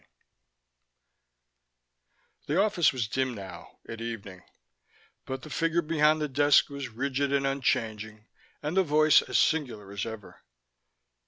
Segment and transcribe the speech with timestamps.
[2.47, 4.41] 17 The office was dim now, at evening,
[5.27, 8.25] but the figure behind the desk was rigid and unchanging,
[8.63, 10.41] and the voice as singular as ever.